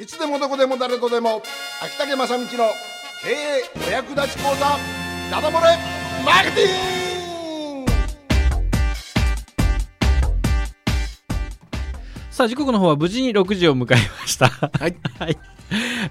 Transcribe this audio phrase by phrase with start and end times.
[0.00, 1.42] いつでもどこでも誰とでも
[1.82, 4.78] 秋竹正道の経営お役立ち講座
[5.30, 5.76] ダダ漏れ
[6.24, 7.92] マーケティング！
[12.30, 14.48] さあ時刻の方は無事に6時を迎えました。
[14.48, 14.96] はい。
[15.20, 15.38] はい。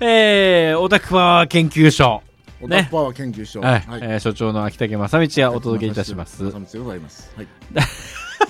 [0.01, 2.21] えー、オタクパワー研究所。
[2.61, 3.59] オタクパワー研究所。
[3.61, 7.33] はい、えー所長の秋竹正道がお届けいたします、正道でございます。
[7.35, 7.47] はい。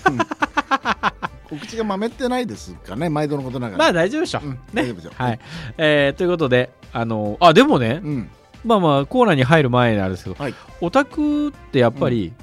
[0.10, 0.12] う
[1.06, 1.09] ん
[1.50, 3.78] 告知がまめってないですかね毎度のことながら。
[3.78, 5.14] まあ大丈夫でしょう、うん大丈夫でしょう。
[5.16, 5.40] はい、
[5.78, 8.30] えー、ということであのあでもね、うん。
[8.64, 10.54] まあまあコーナーに入る前なんですけど、はい。
[10.82, 12.34] オタクってやっぱり、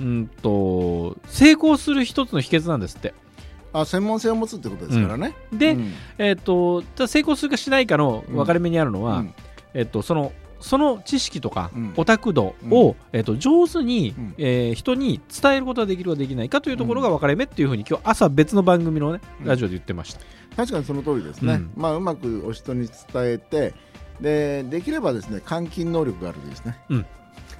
[0.00, 3.14] うん、と成功する一つの秘訣なんですって。
[3.72, 5.34] あ専門性を持つってことですからね。
[5.52, 5.92] で、うん。
[6.18, 9.34] えっ、と成功するかしないかの分かれ目にあるのは、うん。
[9.74, 10.32] えっ、とその
[10.62, 11.94] その知識とか、うん。
[11.96, 14.34] オタク度を、うえっと上手に、うん。
[14.38, 19.46] えー人に伝えることができるかできないかというところが分かれ目っていうふうに今日朝別の番組のねうん。
[19.46, 20.20] ラジオで言ってました、
[20.56, 21.72] 確かにその通りですね、うん。
[21.76, 23.74] まあ、うまくお人に伝えて
[24.20, 27.06] でできればですね換金能力があるといいですね、うん。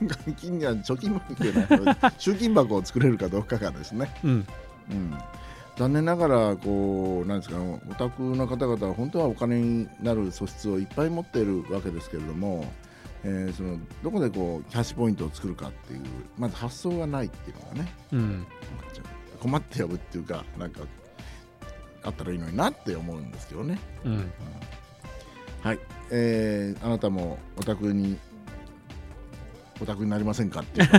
[0.07, 4.47] 換金には貯金箱っていうのは 集金箱を作れるかどうかがですね、うん。
[4.91, 5.15] うん、
[5.77, 12.71] 残念ながらこうなんですかオタクの方々は本当はお金になる素質をいっぱい持っているわけですけれども、
[13.25, 16.01] えーそのどこでこうキャッシュポイントを作るかっていう
[16.37, 18.47] まず発想がないっていうのがねうん
[19.41, 20.81] 困って呼ぶっていうかなんか
[22.05, 23.79] あったらいいのになって思うんですけどね。
[24.05, 24.33] うん
[25.63, 25.79] はい、
[26.11, 28.19] えーあなたもオタクに
[29.81, 30.97] オタクになりませんかっていうこ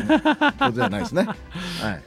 [0.59, 1.25] とじゃないですね。
[1.81, 2.03] はい。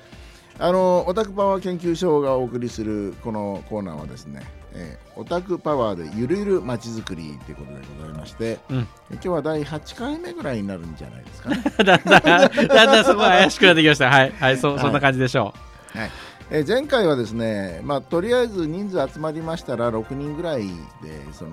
[0.58, 4.42] あのオタクパワー研究所がお送りするこのコーナーはですね、
[4.76, 8.76] えーオタクパワーでゆるゆるまちづくりということでございまして、うん。
[9.12, 11.62] 今日は第8回目ぐらいになるんじゃないですかね。
[11.82, 14.10] だんだんだんだんそこは怪しくなってきました。
[14.10, 15.54] はい、はい、そそんな感じでしょ
[15.94, 16.10] はい。
[16.50, 20.72] えー前回はですね、まあ、とりあえず人数集まりましたら6人ぐらいで
[21.32, 21.52] その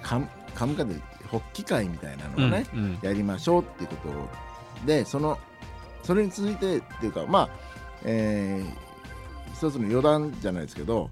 [0.00, 0.94] カムカムカで
[1.28, 2.98] 発起会みたいなう、のをね、うんうん。
[3.02, 3.96] やりましょうっていうこ
[4.80, 5.36] とでその
[6.04, 7.48] それに続いてっていうかまあ、
[8.04, 8.88] えー
[9.54, 11.10] 一つの余談じゃないですけど、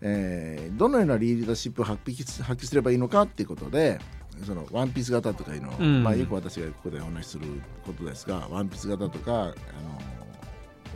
[0.00, 3.98] えーどのようなリーダーシップを発揮す発揮すればいいのかっていうことで
[4.44, 7.46] そのワンピース型とかいうのを、うんまあ、よく私がここでお話しする
[7.84, 9.54] ことですがワンピース型とかあ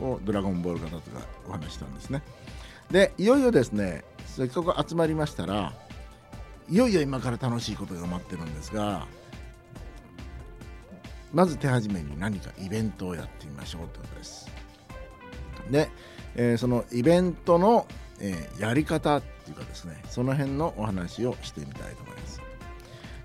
[0.01, 2.21] のをドラゴンボール型とかお話ししたんですね
[2.89, 5.73] でいよいよですねせっかく集まりましたら
[6.69, 9.05] いよいよ今から楽しいことが待ってるんですが
[11.33, 14.51] まず手始めに何かイベントをやってみましょうということです。
[15.71, 15.89] で、
[16.35, 17.87] えーそのイベントの、
[18.19, 22.41] えーやり方っていうかですねその辺のお話をしてみたいと思います。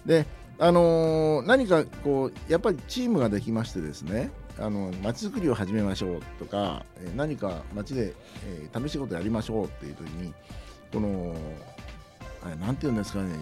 [0.06, 0.26] で
[0.58, 8.14] あのー何かこうやっぱりチームができましてですねあの街づくりを始めましょうとか、えー何か街で、
[8.46, 10.34] えー楽しいことやりましょうっていう時に
[10.92, 11.34] この
[12.44, 13.34] あれなんていうんですかね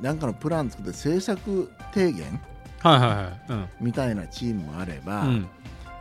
[0.00, 2.40] なんかのプラン作って政策提言
[2.80, 3.52] はいはいはい。
[3.52, 3.86] うん。
[3.86, 5.48] みたいなチームもあれば、うん。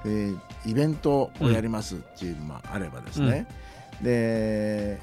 [0.05, 3.45] えーイベントをやりますチームもあればですね、
[4.03, 4.99] で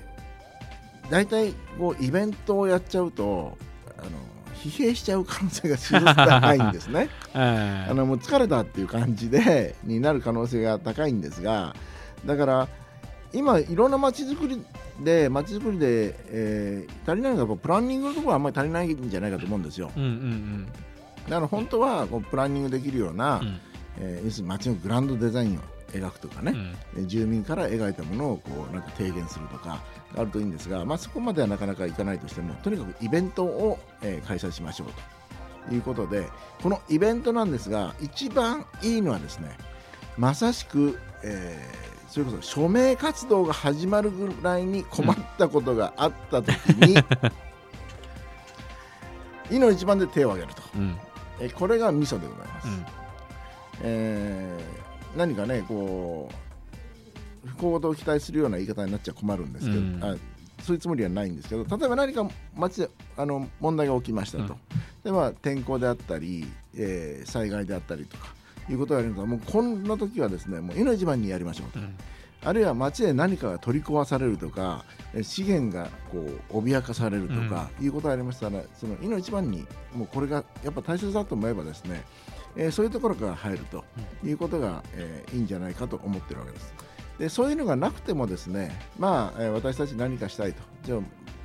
[1.11, 3.57] 大体こうイベントをやっちゃうと
[3.99, 4.11] あの
[4.55, 7.09] 疲弊しちゃう可能性がすごく高いんですね。
[7.35, 11.75] えあのもう疲れたっていう感じでになる可能性が高いんですが
[12.27, 12.69] だから
[13.33, 14.63] 今いろんな街づくり
[15.03, 19.91] で街づくりで、えー足りないのがプランニングのところはあんまり足りないんじゃないかと思うんですよ。
[19.97, 20.67] うんうん
[21.29, 23.61] だから本当はこうプランニングできるような、うんうん。
[24.01, 27.03] えー要するに街のグランドデザインを描くとかね、うん。
[27.03, 29.81] え住民から描いたものをこうなんか提言するとか
[30.17, 34.95] あるといいんですが、まあ、そこまではなかなかいかないとしてもとにかくイベントを、えー開催しましょうと。
[35.75, 36.27] いうことで
[36.63, 39.51] このイベントなんですが一番いいのはですね
[40.17, 46.97] まさしく、えーそれこそ署名活動が始まるぐらいに困ったことがあった時に、
[49.49, 50.99] いいの一番で手を挙げると、うん。
[51.39, 52.67] えーこれがミソでございます。
[52.69, 52.87] うん。
[53.83, 54.80] えー
[55.17, 56.31] 何かねこ
[57.45, 60.01] う不幸事を期待するような言い方になっちゃ困るんですけど、うん。
[60.03, 60.17] あ
[60.63, 64.59] そういうつもりはないんですけど例えば何か街であの問題が起きましたと、うん。
[65.05, 66.47] でまあ、天候であったり、
[66.77, 68.27] えー災害であったりとか
[68.69, 71.97] いうことがあるのもうこんな時はですねもう命番にやりましょうと、うん。
[72.43, 82.03] あるいは街で何かが取り壊されるとかえ資源がこう脅かされるとか、いうことがありましたらその命一番にもうこれがやっぱ大切だと思えばですね、
[82.57, 83.85] えーそういうところから入ると
[84.25, 86.75] いうことが、えーいいんじゃないかと思ってるわけです。
[87.19, 90.63] でそういうのがなくてもですね、まあえー私たち何かしたいと。
[90.85, 90.97] じゃ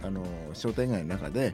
[0.03, 0.23] ああの
[0.53, 1.53] 商店街の中で、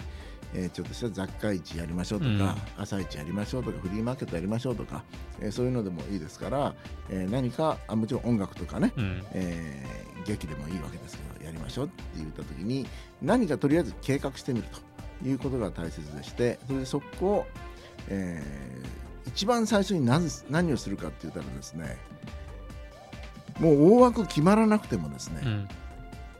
[0.53, 5.03] えーちょっとした雑貨市やりましょうとか、朝市やりましょうとかフリーマーケットやりましょうとか、
[5.39, 6.73] えーそういうのでもいいですから、
[7.09, 9.23] えー何かあもちろん音楽とかね、うん。
[9.33, 12.85] えー劇でもいいわけですけどやりましょうって言った時に
[13.23, 14.67] 何かとりあえず計画してみる
[15.23, 17.45] ということが大切でしてそれでそこを、
[18.07, 18.85] えー、
[19.27, 21.97] 一番最初に何何をするかって言ったらですね
[23.59, 25.67] もう大枠決まらなくてもですね、うん。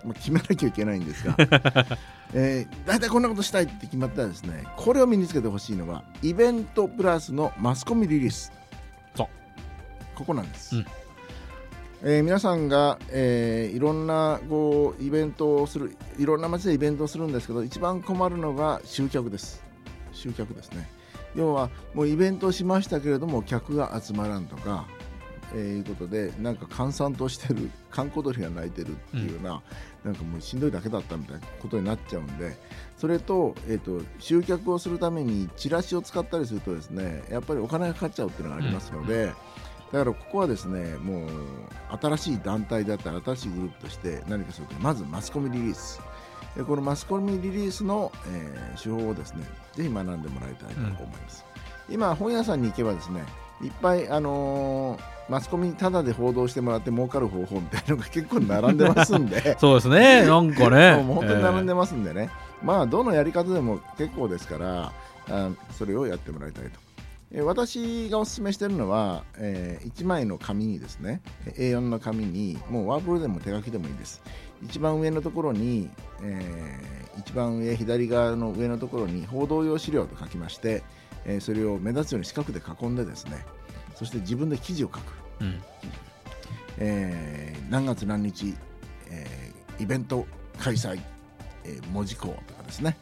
[0.06, 1.36] まあ、決めなきゃいけないんですが、
[2.34, 8.52] えー、大体こんなことしたいって決まったらですねこれを身につけてほしいのはイベントプラスのマスコミリリース。
[9.16, 9.28] そう。
[10.16, 10.86] ここなんです、うん。
[12.04, 19.64] えー皆さんが、えーいろんなこうイベントをするいろんな街でイベントをするんですけど一番困るのが集客です。
[20.12, 20.90] 集客ですね
[21.36, 24.88] 要はもうイベントをしましたけれども客が集まらんとか、
[25.54, 29.62] えーいうことでなんか閑散としてる 閑古鳥が鳴いてるっていうような、
[30.06, 32.58] なんかもうしんどいだけだったみたいなことになっちゃうんで
[32.98, 39.34] それと,、えー、と集客をするためにチラシを使ったりするとですねやっぱりお金がかかっちゃうっていうのがありますので、
[39.92, 41.30] だからここはですねもう
[42.02, 46.00] 新しい団体だったり新しいグループとして何かするとまずマスコミリリース。
[46.00, 46.11] で
[46.68, 49.44] このマスコミリリースの、えー手法をですね
[49.74, 51.46] ぜひ学んでもらいたいと思います、
[51.90, 53.24] 今本屋さんに行けばですね
[53.62, 59.56] いっぱい、あのーマスコミにタダで報道してもらって儲かる方法みたいなのが結構並んでますんで。
[59.60, 60.98] そうですね、なんかね。
[61.02, 62.30] もう本当に並んでますんでね、
[62.62, 64.92] まあどのやり方でも結構ですから
[65.30, 66.91] あそれをやってもらいたいと。
[67.34, 71.22] えー私がお勧めしているのは、え1枚の紙にですね。
[71.46, 74.22] A4 の紙にもうワープロでも手書きでもいいです。
[74.64, 75.90] 一番上のところに、
[76.22, 80.84] えー一番上左側の上のところに報道用資料と書きまして、
[81.26, 83.46] えーそれを目立つように四角で囲んでですね。
[83.96, 85.02] そして自分で記事を書く。
[85.42, 85.62] うん。
[86.80, 88.54] えー何月何日、
[89.10, 90.28] えーイベント
[90.60, 91.00] 開催、
[91.64, 92.98] えー文字工とかですね。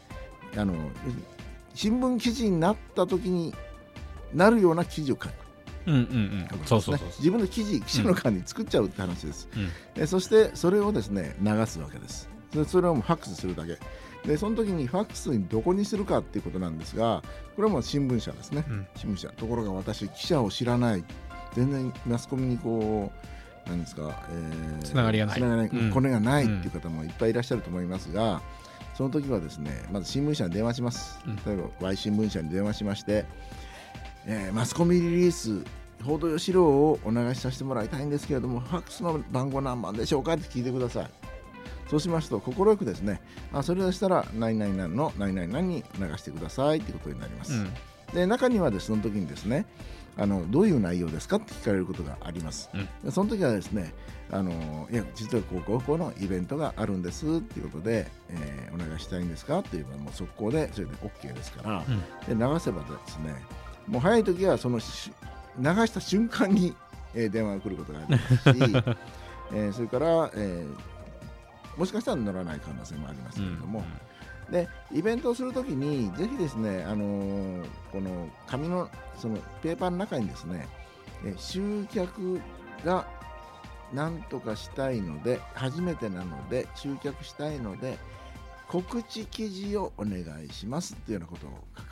[0.56, 0.74] あの
[1.74, 3.54] 新聞記事になった時に
[4.34, 5.32] なるような記事を書く。
[5.86, 6.48] うんうんうん。
[6.66, 7.08] そうそうそうそう。
[7.18, 9.68] 自分の記事記者の間に作っちゃうって話です、うん。
[9.96, 12.28] えーそしてそれをですね流すわけです。
[12.52, 13.78] でそれをもうファックスするだけ。
[14.26, 17.22] でその時にファックスにどこにするかっていうことなんですが
[17.56, 18.86] これはもう新聞社ですね、うん。
[18.94, 19.28] 新聞社。
[19.30, 21.04] ところが私記者を知らない。
[21.54, 23.10] 全然マスコミにこ
[23.66, 25.36] うなんですか、えーつながりがない。
[25.36, 25.90] つながりがうん。
[25.90, 28.42] これがないっていう方もいっぱいいらっしゃると思いますが、
[28.94, 31.36] その時はですねまず新聞社に電話します、うん。
[31.36, 33.24] 例えば Y 新聞社に電話しまして、
[34.26, 35.64] えーマスコミリリース
[36.04, 41.10] 報道用資料をお流しさせてもらいたいんですけれどもファックスの番号何番でしょうかって聞いてください。
[41.88, 43.20] そうしますと快くですね
[43.52, 47.74] あそれでしたら何々何の何々何に流してくださいっていうことになります、うん。
[48.14, 49.66] で中にはですその時にですね
[50.16, 52.88] あのどういう内容ですかって聞かれることがあります、うん。
[53.04, 53.92] でその時はですね
[54.30, 61.84] あのいや実はこうこうこうのイベントがあるんですっていうことで、えーお願いしたいんですかっていうのはもう速攻でそれで OK ですから、
[62.28, 62.38] うん。
[62.38, 63.34] で流せばですね
[63.86, 65.12] もう早い時はそのし
[65.58, 66.74] 流した瞬間に、
[67.14, 68.42] えー電話が来ることがありますし、
[69.52, 70.90] えーそれから、えー
[71.76, 73.84] もしかしたら乗らない可能性もありますけれども、
[74.50, 80.68] でイベントをするときにぜひですね、あのーこの紙のそのペーパーの中にですね、
[81.24, 82.40] え集客
[82.84, 83.06] が
[83.92, 87.98] なんとかしたいので初めてなので集客したいので
[88.68, 91.82] 告知記事をお願いしますっていうようなことを書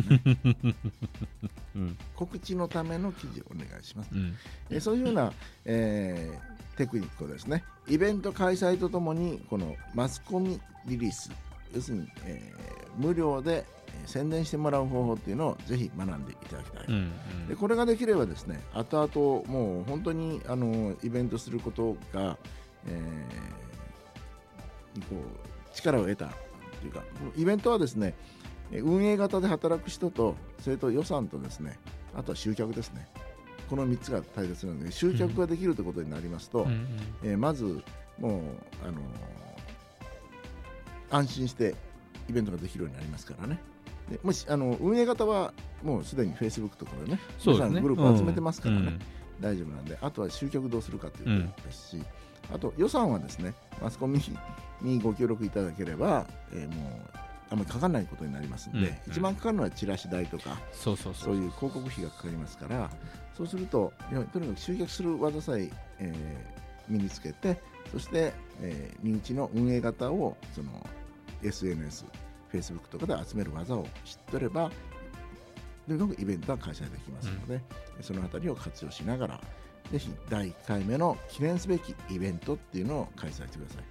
[0.00, 0.74] ですね。
[1.76, 1.96] うん。
[2.16, 4.10] 告知のための記事をお願いします。
[4.12, 4.34] うん。
[4.70, 5.32] えーそういうような、
[5.64, 11.30] えーテクニックをですねイベント開催とともにこのマスコミリリース
[11.74, 17.12] 要するに、えー無料で、えー宣伝してもらう方法っていうのをぜひ学んでいただきたい、うん
[17.46, 22.38] でこれができればですね後々もう本当にあのイベントすることが、
[22.86, 26.26] えーにこう力を得た
[26.80, 27.02] というか
[27.36, 28.41] イベントはですねえー
[28.80, 31.78] 運営型で働く人とそれと予算とですね
[32.14, 33.06] あとは集客ですね。
[33.68, 36.86] この3つが大切なので集客ができるということになりますと、うんうん。
[37.22, 37.64] えーまず
[38.18, 38.32] もう、
[38.84, 38.96] あのー
[41.10, 41.74] 安心して
[42.28, 43.58] イベントができるようになりますからね。
[44.10, 45.52] でもしあの運営型は
[45.82, 47.80] もうすでに Facebook とかでねそうですね。
[47.80, 48.98] グループ集めてますからね、うん。
[49.40, 52.02] 大丈夫なんであとは集客どうするかということですし、
[52.52, 54.18] あと予算はですねマスコミ
[54.80, 57.22] にご協力いただければ、えーもう
[57.52, 58.94] あんまりかかんないことになりますんで、うんうん。
[59.06, 62.90] 一番かかるのはチラシ代とかそうそうそそうういう広告費がかかりますから
[63.36, 63.92] そうすると
[64.32, 66.12] とにかく集客する技さええー
[66.88, 67.60] 身につけて
[67.92, 70.70] そして、えー身内の運営型をその
[71.42, 72.04] SNS、
[72.52, 74.70] Facebook とかで集める技を知ってれば
[75.86, 77.60] とにかくイベントは開催できますので、
[78.00, 79.40] そのあたりを活用しながら
[79.90, 83.84] ぜひ第1回目の記念すべきイベントっていうのを開催してください。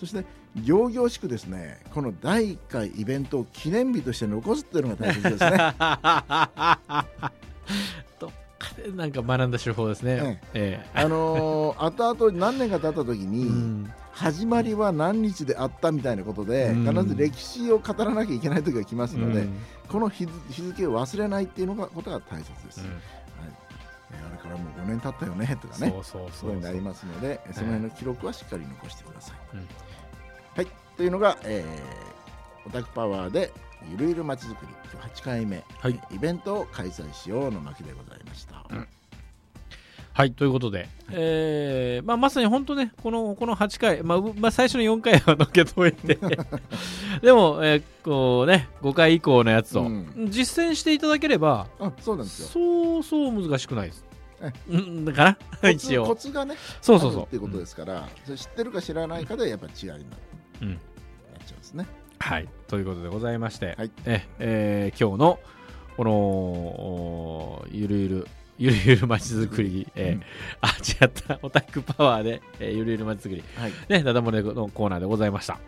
[0.00, 0.24] そして
[0.62, 5.50] 行々しくですねこの第1回イベントを記念日として残すっていうのが大切ですね。
[8.18, 10.40] どっかなんか学んだ手法ですね。
[10.54, 10.86] ええ。
[10.94, 13.92] あのー後々何年か経った時に、うん。
[14.12, 16.86] 始まりは何日であったみたいなことで、うん。
[16.86, 19.58] 必ず歴史を語らなきゃいけない時が来ますので、うん。
[19.88, 22.80] この日付日付を忘れないっていうのがことが大切です、
[24.18, 26.28] あれからもう5年経ったよねとかねそうそう。
[26.32, 29.36] そそううになりますので、その辺の記録はしっかり残してください。
[29.54, 29.68] うん。
[30.56, 33.52] はい、というのが、えー、オタクパワーで
[33.90, 34.72] ゆるゆるまちづくり。
[34.92, 36.00] 今日8回目、はい。
[36.10, 38.66] イベントを開催しようの巻でございました。
[38.70, 38.88] うん。
[40.12, 46.18] はい、ということで、えーまあ、まさに本当ね、このこの8回、まあうまあ、最初の4回はのけといて、
[47.22, 52.48] でも、えーこうね、5回以降のやつをうん実践していただければ、あそうなんですよ。
[52.48, 54.04] そうそう難しくないです
[54.40, 54.50] え。
[54.70, 56.16] うん、だから、コ 一ツコ応。
[56.16, 57.22] ツがね、そうそうそう。
[57.24, 60.02] っていうことですから、それ知ってるか知らないかでやっぱ違いになる
[60.62, 60.78] うんなっ
[61.46, 61.86] ちゃうんですね。
[62.20, 65.38] はい、ということでございまして、はいええー今日の
[65.98, 70.22] このおゆるゆるゆるゆるまちづくり、えーうん
[70.62, 73.72] あ違ったオタクパワーで、えーゆるゆるまちづくりはい。
[73.90, 75.58] ねダダ漏れのコーナーでございました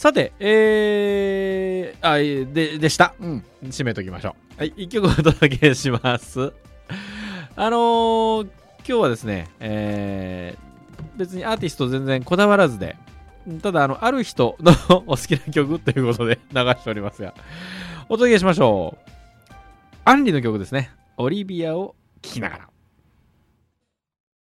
[0.00, 3.12] さてえー、あえーででした。
[3.20, 3.44] うん。
[3.64, 4.58] 締めときましょう。
[4.60, 6.54] はい一曲お届けします。
[7.54, 8.44] あのー
[8.78, 12.96] 今日はですねえー別にアーティスト全然こだわらずで
[13.60, 14.72] ただあのある人の
[15.06, 17.34] お好きな曲ということで 流しておりますが
[18.08, 19.10] お届けしましょう。
[20.06, 20.92] アンリの曲ですね。
[21.18, 22.68] オリビアを聴きながら